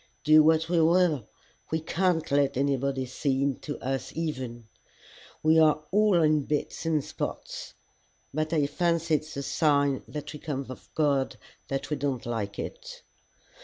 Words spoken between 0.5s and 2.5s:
we will, we can't